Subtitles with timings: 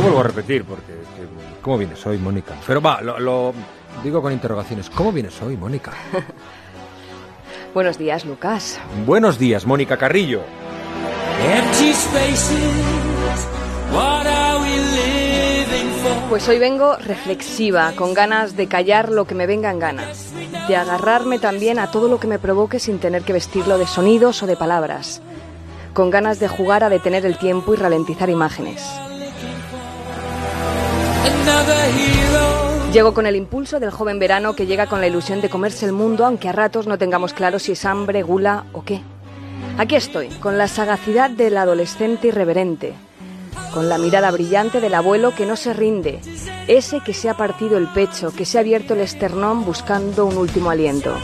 [0.00, 0.86] puedo repetir porque...
[0.92, 2.54] que- ¿Cómo vienes hoy, Mónica?
[2.66, 3.54] Pero va, lo, lo
[4.02, 4.90] digo con interrogaciones.
[4.90, 5.92] ¿Cómo vienes hoy, Mónica?
[7.74, 8.78] Buenos días, Lucas.
[9.06, 10.42] Buenos días, Mónica Carrillo.
[11.54, 13.46] Empty spaces,
[13.92, 16.28] what are we living for?
[16.28, 20.32] Pues hoy vengo reflexiva, con ganas de callar lo que me venga en ganas,
[20.68, 24.42] de agarrarme también a todo lo que me provoque sin tener que vestirlo de sonidos
[24.42, 25.22] o de palabras,
[25.94, 28.84] con ganas de jugar a detener el tiempo y ralentizar imágenes.
[32.92, 35.92] Llego con el impulso del joven verano que llega con la ilusión de comerse el
[35.92, 39.00] mundo, aunque a ratos no tengamos claro si es hambre, gula o qué.
[39.78, 42.92] Aquí estoy, con la sagacidad del adolescente irreverente,
[43.72, 46.20] con la mirada brillante del abuelo que no se rinde,
[46.68, 50.36] ese que se ha partido el pecho, que se ha abierto el esternón buscando un
[50.36, 51.16] último aliento.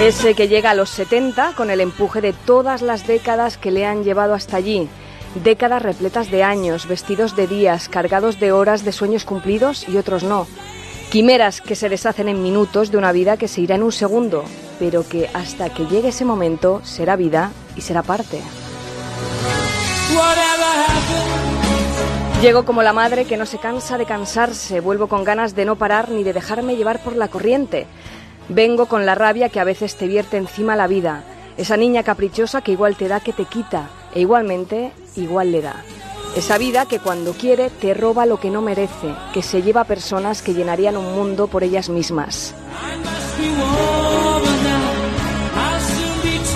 [0.00, 3.84] Ese que llega a los 70 con el empuje de todas las décadas que le
[3.84, 4.88] han llevado hasta allí.
[5.42, 10.22] Décadas repletas de años, vestidos de días, cargados de horas de sueños cumplidos y otros
[10.22, 10.46] no.
[11.10, 14.44] Quimeras que se deshacen en minutos de una vida que se irá en un segundo,
[14.78, 18.40] pero que hasta que llegue ese momento será vida y será parte.
[22.40, 25.76] Llego como la madre que no se cansa de cansarse, vuelvo con ganas de no
[25.76, 27.86] parar ni de dejarme llevar por la corriente.
[28.48, 31.24] Vengo con la rabia que a veces te vierte encima la vida,
[31.56, 35.76] esa niña caprichosa que igual te da que te quita e igualmente igual le da.
[36.36, 39.86] Esa vida que cuando quiere te roba lo que no merece, que se lleva a
[39.86, 42.54] personas que llenarían un mundo por ellas mismas.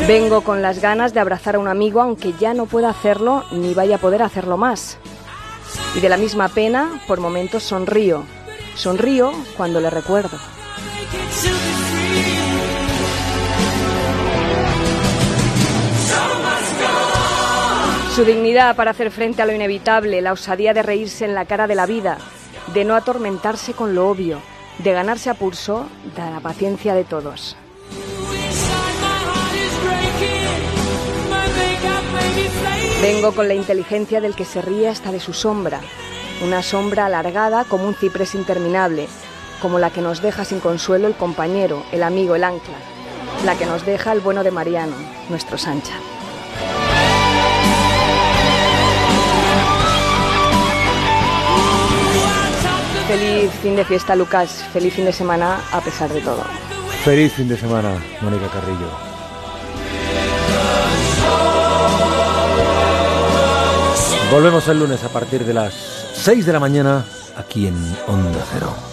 [0.07, 3.75] Vengo con las ganas de abrazar a un amigo aunque ya no pueda hacerlo ni
[3.75, 4.99] vaya a poder hacerlo más.
[5.95, 8.23] Y de la misma pena, por momentos sonrío.
[8.77, 10.39] Sonrío cuando le recuerdo.
[18.17, 21.67] Su dignidad para hacer frente a lo inevitable, la osadía de reírse en la cara
[21.67, 22.17] de la vida,
[22.73, 24.41] de no atormentarse con lo obvio,
[24.79, 25.87] de ganarse a pulso
[26.17, 27.59] de la paciencia de todos.
[33.03, 35.81] Vengo con la inteligencia del que se ríe hasta de su sombra,
[36.43, 39.09] una sombra alargada como un ciprés interminable,
[39.61, 42.77] como la que nos deja sin consuelo el compañero, el amigo, el ancla,
[43.45, 44.97] la que nos deja el bueno de Mariano,
[45.29, 45.95] nuestro Sancha.
[53.09, 54.65] Feliz fin de fiesta, Lucas.
[54.73, 56.43] Feliz fin de semana a pesar de todo.
[57.05, 58.91] Feliz fin de semana, Mónica Carrillo.
[64.33, 65.73] Volvemos el lunes a partir de las
[66.15, 67.05] 6 de la mañana
[67.37, 67.77] aquí en
[68.09, 68.86] Onda Cero.